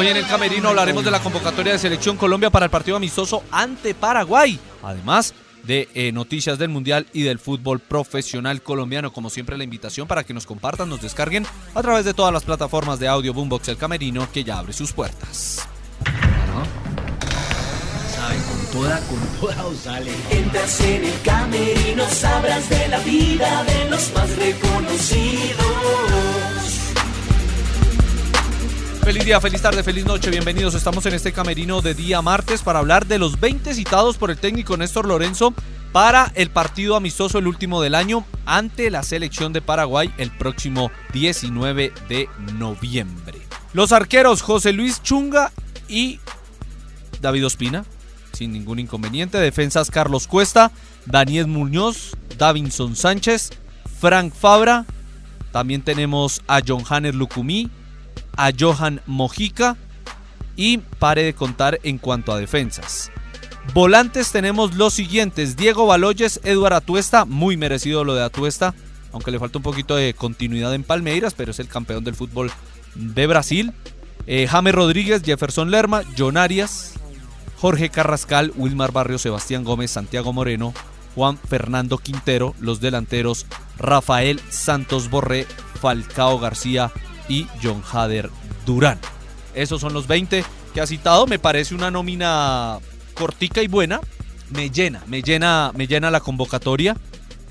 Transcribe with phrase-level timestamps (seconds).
[0.00, 3.42] Hoy en el Camerino hablaremos de la convocatoria de Selección Colombia para el partido amistoso
[3.50, 4.58] ante Paraguay.
[4.82, 9.12] Además de eh, noticias del Mundial y del fútbol profesional colombiano.
[9.12, 11.44] Como siempre, la invitación para que nos compartan, nos descarguen
[11.74, 14.94] a través de todas las plataformas de audio Boombox El Camerino que ya abre sus
[14.94, 15.68] puertas.
[18.16, 19.86] Saben, con toda, con toda os.
[20.30, 26.59] Entras en el camerino, sabrás de la vida de los más reconocidos.
[29.10, 30.76] Feliz día, feliz tarde, feliz noche, bienvenidos.
[30.76, 34.38] Estamos en este camerino de día martes para hablar de los 20 citados por el
[34.38, 35.52] técnico Néstor Lorenzo
[35.90, 40.92] para el partido amistoso, el último del año, ante la selección de Paraguay el próximo
[41.12, 43.40] 19 de noviembre.
[43.72, 45.50] Los arqueros José Luis Chunga
[45.88, 46.20] y
[47.20, 47.84] David Ospina,
[48.32, 49.38] sin ningún inconveniente.
[49.38, 50.70] Defensas Carlos Cuesta,
[51.06, 53.50] Daniel Muñoz, Davinson Sánchez,
[53.98, 54.86] Frank Fabra.
[55.50, 57.72] También tenemos a John Hanner Lucumí,
[58.40, 59.76] a Johan Mojica
[60.56, 63.12] y pare de contar en cuanto a defensas.
[63.74, 68.74] Volantes tenemos los siguientes: Diego Baloyes, Eduard Atuesta, muy merecido lo de Atuesta,
[69.12, 72.50] aunque le falta un poquito de continuidad en Palmeiras, pero es el campeón del fútbol
[72.94, 73.74] de Brasil.
[74.26, 76.94] Eh, James Rodríguez, Jefferson Lerma, John Arias,
[77.58, 80.72] Jorge Carrascal, Wilmar Barrio, Sebastián Gómez, Santiago Moreno,
[81.14, 83.44] Juan Fernando Quintero, los delanteros
[83.76, 85.46] Rafael Santos Borré,
[85.80, 86.90] Falcao García
[87.30, 88.28] y John Hader
[88.66, 88.98] Durán.
[89.54, 91.26] Esos son los 20 que ha citado.
[91.26, 92.78] Me parece una nómina
[93.14, 94.00] cortica y buena.
[94.50, 96.96] Me llena, me llena, me llena la convocatoria.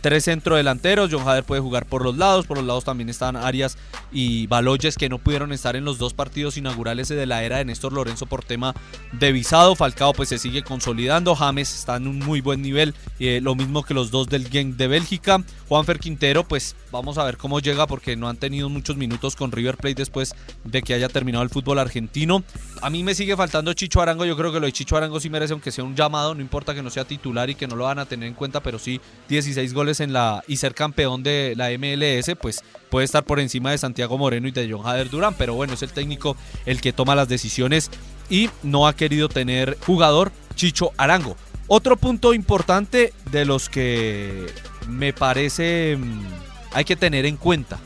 [0.01, 3.77] Tres centrodelanteros, John Hader puede jugar por los lados, por los lados también están Arias
[4.13, 7.65] y Baloyes que no pudieron estar en los dos partidos inaugurales de la era de
[7.65, 8.73] Néstor Lorenzo por tema
[9.11, 9.75] de visado.
[9.75, 13.83] Falcao pues se sigue consolidando, James está en un muy buen nivel, eh, lo mismo
[13.83, 15.43] que los dos del Genk de Bélgica.
[15.67, 19.51] Juanfer Quintero pues vamos a ver cómo llega porque no han tenido muchos minutos con
[19.51, 22.43] River Plate después de que haya terminado el fútbol argentino.
[22.81, 25.29] A mí me sigue faltando Chicho Arango, yo creo que lo de Chicho Arango sí
[25.29, 27.85] merece aunque sea un llamado, no importa que no sea titular y que no lo
[27.85, 31.53] van a tener en cuenta, pero sí 16 goles en la y ser campeón de
[31.55, 35.35] la MLS, pues puede estar por encima de Santiago Moreno y de John Hader Durán,
[35.37, 37.89] pero bueno, es el técnico el que toma las decisiones
[38.29, 41.35] y no ha querido tener jugador Chicho Arango.
[41.67, 44.47] Otro punto importante de los que
[44.87, 47.79] me parece mm, hay que tener en cuenta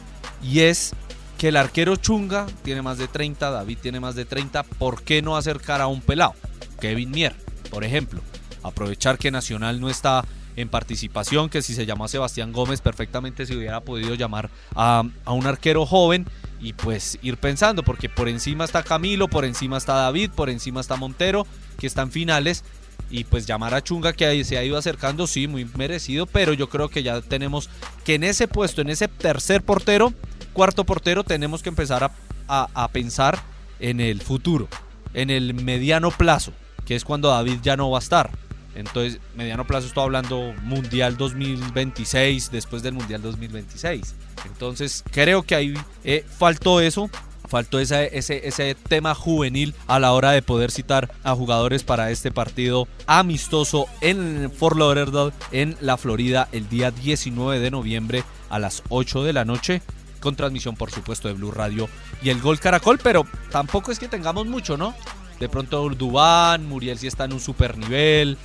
[0.43, 0.93] y es
[1.37, 5.21] que el arquero Chunga tiene más de 30, David tiene más de 30, ¿por qué
[5.21, 6.35] no acercar a un pelado?
[6.79, 7.35] Kevin Mier,
[7.69, 8.21] por ejemplo.
[8.61, 13.55] Aprovechar que Nacional no está en participación, que si se llama Sebastián Gómez perfectamente se
[13.55, 16.27] hubiera podido llamar a, a, un arquero joven
[16.61, 20.79] y pues ir pensando, porque por encima está Camilo, por encima está David, por encima
[20.79, 22.63] está Montero, que están finales,
[23.09, 26.69] y pues llamar a Chunga que se ha ido acercando, sí, muy merecido, pero yo
[26.69, 27.69] creo que ya tenemos
[28.03, 30.13] que en ese puesto, en ese tercer portero,
[30.53, 32.11] cuarto portero, tenemos que empezar a,
[32.47, 33.39] a, a pensar
[33.79, 34.67] en el futuro,
[35.13, 36.53] en el mediano plazo,
[36.85, 38.31] que es cuando David ya no va a estar.
[38.75, 44.15] Entonces, mediano plazo estoy hablando Mundial 2026, después del Mundial 2026.
[44.45, 47.09] Entonces, creo que ahí eh, faltó eso.
[47.53, 52.09] Faltó ese, ese, ese tema juvenil a la hora de poder citar a jugadores para
[52.09, 58.57] este partido amistoso en Fort Lauderdale, en la Florida, el día 19 de noviembre a
[58.57, 59.83] las 8 de la noche
[60.19, 61.87] con transmisión por supuesto de Blue Radio
[62.23, 64.95] y el Gol Caracol, pero tampoco es que tengamos mucho, ¿no?
[65.39, 68.35] De pronto Dubán, Muriel sí está en un super nivel,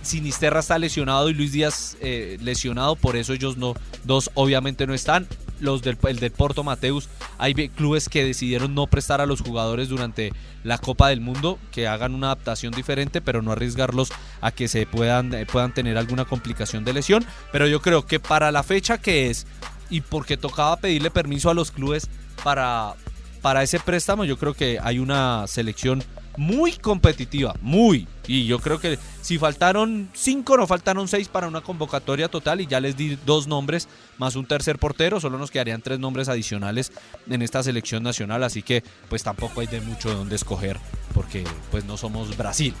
[0.00, 4.94] Sinisterra está lesionado y Luis Díaz eh, lesionado, por eso ellos no, dos obviamente no
[4.94, 5.28] están.
[5.60, 10.32] Los del, el Porto Mateus, hay clubes que decidieron no prestar a los jugadores durante
[10.64, 14.10] la Copa del Mundo, que hagan una adaptación diferente, pero no arriesgarlos
[14.40, 17.24] a que se puedan, eh, puedan tener alguna complicación de lesión.
[17.52, 19.46] Pero yo creo que para la fecha que es,
[19.90, 22.08] y porque tocaba pedirle permiso a los clubes
[22.42, 22.94] para,
[23.42, 26.02] para ese préstamo, yo creo que hay una selección
[26.36, 28.08] muy competitiva, muy.
[28.26, 32.66] Y yo creo que si faltaron cinco, no faltaron seis para una convocatoria total y
[32.66, 36.92] ya les di dos nombres más un tercer portero, solo nos quedarían tres nombres adicionales
[37.28, 40.78] en esta selección nacional, así que pues tampoco hay de mucho de dónde escoger
[41.12, 42.74] porque pues no somos Brasil.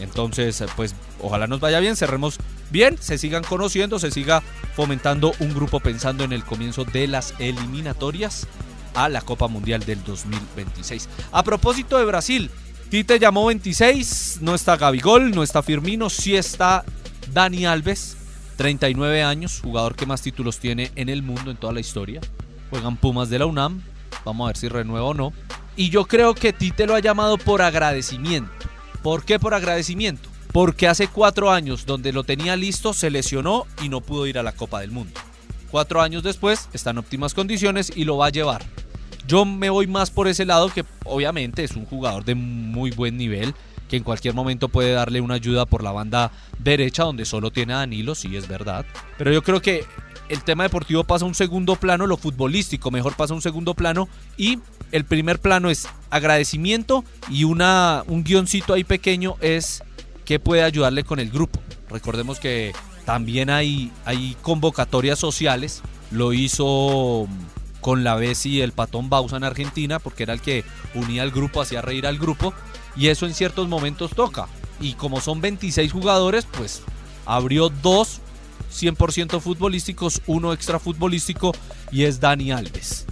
[0.00, 2.38] Entonces, pues ojalá nos vaya bien, cerremos
[2.70, 4.42] bien, se sigan conociendo, se siga
[4.74, 8.46] fomentando un grupo pensando en el comienzo de las eliminatorias
[8.94, 11.08] a la Copa Mundial del 2026.
[11.32, 12.50] A propósito de Brasil,
[12.90, 16.84] Tite llamó 26, no está Gabigol, no está Firmino, sí está
[17.32, 18.16] Dani Alves,
[18.56, 22.20] 39 años, jugador que más títulos tiene en el mundo en toda la historia.
[22.68, 23.80] Juegan Pumas de la UNAM,
[24.24, 25.32] vamos a ver si renueva o no.
[25.76, 28.50] Y yo creo que Tite lo ha llamado por agradecimiento.
[29.04, 30.28] ¿Por qué por agradecimiento?
[30.52, 34.42] Porque hace cuatro años, donde lo tenía listo, se lesionó y no pudo ir a
[34.42, 35.20] la Copa del Mundo.
[35.70, 38.64] Cuatro años después, está en óptimas condiciones y lo va a llevar.
[39.30, 43.16] Yo me voy más por ese lado que obviamente es un jugador de muy buen
[43.16, 43.54] nivel
[43.88, 47.72] que en cualquier momento puede darle una ayuda por la banda derecha donde solo tiene
[47.72, 48.84] a Danilo, sí es verdad.
[49.18, 49.84] Pero yo creo que
[50.28, 53.74] el tema deportivo pasa a un segundo plano, lo futbolístico mejor pasa a un segundo
[53.74, 54.58] plano y
[54.90, 59.84] el primer plano es agradecimiento y una, un guioncito ahí pequeño es
[60.24, 61.60] que puede ayudarle con el grupo.
[61.88, 62.72] Recordemos que
[63.04, 67.28] también hay, hay convocatorias sociales, lo hizo
[67.80, 71.30] con la Bessi y el Patón Bausa en Argentina, porque era el que unía al
[71.30, 72.54] grupo, hacía reír al grupo,
[72.96, 74.48] y eso en ciertos momentos toca.
[74.80, 76.82] Y como son 26 jugadores, pues
[77.26, 78.20] abrió dos
[78.70, 81.52] 100% futbolísticos, uno extra futbolístico
[81.90, 83.06] y es Dani Alves.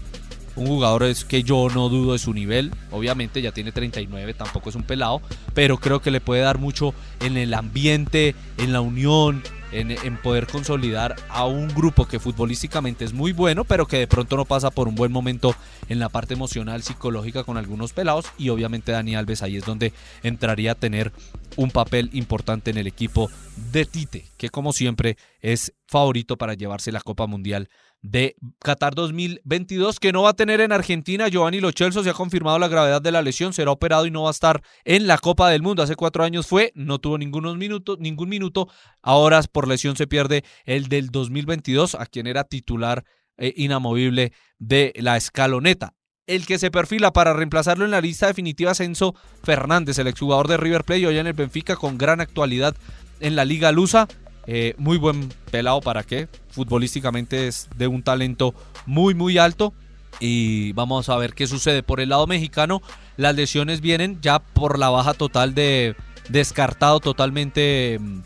[0.56, 4.70] Un jugador es que yo no dudo de su nivel, obviamente ya tiene 39, tampoco
[4.70, 5.22] es un pelado,
[5.54, 9.42] pero creo que le puede dar mucho en el ambiente, en la unión,
[9.72, 14.36] en, poder consolidar a un grupo que futbolísticamente es muy bueno, pero que de pronto
[14.36, 15.54] no pasa por un buen momento
[15.88, 18.26] en la parte emocional, psicológica con algunos pelados.
[18.38, 19.92] Y obviamente Dani Alves ahí es donde
[20.22, 21.12] entraría a tener
[21.56, 23.30] un papel importante en el equipo
[23.72, 27.68] de Tite, que como siempre es favorito para llevarse la Copa Mundial
[28.02, 31.28] de Qatar 2022 que no va a tener en Argentina.
[31.28, 34.28] Giovanni Lochelso se ha confirmado la gravedad de la lesión, será operado y no va
[34.28, 35.82] a estar en la Copa del Mundo.
[35.82, 38.68] Hace cuatro años fue, no tuvo ningunos minutos, ningún minuto.
[39.02, 43.04] Ahora por lesión se pierde el del 2022, a quien era titular
[43.38, 45.94] eh, inamovible de la escaloneta.
[46.26, 50.46] El que se perfila para reemplazarlo en la lista definitiva es Enzo Fernández, el exjugador
[50.46, 52.76] de River Plate, hoy en el Benfica con gran actualidad
[53.20, 54.08] en la Liga Lusa.
[54.50, 56.26] Eh, muy buen pelado para qué.
[56.48, 58.54] Futbolísticamente es de un talento
[58.86, 59.74] muy, muy alto.
[60.20, 61.82] Y vamos a ver qué sucede.
[61.82, 62.80] Por el lado mexicano,
[63.18, 65.94] las lesiones vienen ya por la baja total de
[66.30, 68.20] descartado totalmente mm,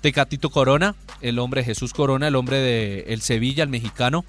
[0.00, 4.24] Tecatito Corona, el hombre Jesús Corona, el hombre de el Sevilla, el mexicano.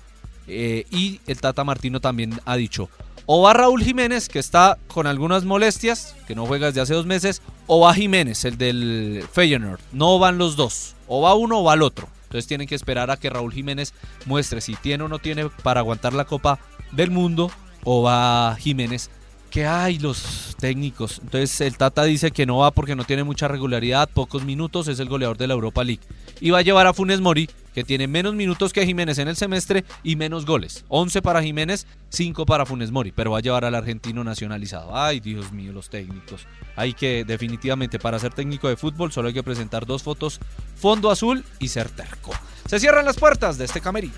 [0.47, 2.89] Eh, y el Tata Martino también ha dicho,
[3.25, 7.05] o va Raúl Jiménez, que está con algunas molestias, que no juega desde hace dos
[7.05, 9.79] meses, o va Jiménez, el del Feyenoord.
[9.91, 10.95] No van los dos.
[11.09, 12.07] O va uno o va el otro.
[12.23, 13.93] Entonces tienen que esperar a que Raúl Jiménez
[14.25, 16.59] muestre si tiene o no tiene para aguantar la Copa
[16.93, 17.51] del Mundo.
[17.83, 19.09] O va Jiménez
[19.49, 21.19] que hay los técnicos.
[21.23, 24.99] Entonces el Tata dice que no va porque no tiene mucha regularidad, pocos minutos, es
[24.99, 26.01] el goleador de la Europa League.
[26.39, 29.37] Y va a llevar a Funes Mori, que tiene menos minutos que Jiménez en el
[29.37, 30.83] semestre y menos goles.
[30.89, 34.97] 11 para Jiménez, 5 para Funes Mori, pero va a llevar al argentino nacionalizado.
[34.97, 36.45] Ay, Dios mío, los técnicos.
[36.75, 40.41] Hay que, definitivamente, para ser técnico de fútbol, solo hay que presentar dos fotos,
[40.75, 42.33] fondo azul y ser terco.
[42.65, 44.11] Se cierran las puertas de este camerino.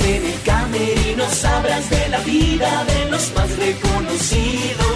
[0.00, 4.87] En el camerino, sabrás de la vida de los más reconocidos